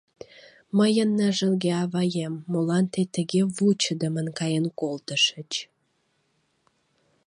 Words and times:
Мыйын 0.77 1.09
ныжылге 1.17 1.71
аваем, 1.83 2.33
молан 2.51 2.85
тый 2.93 3.05
тыге 3.13 3.41
вучыдымын 3.55 4.27
каен 4.37 4.65
колтышыч? 4.79 5.51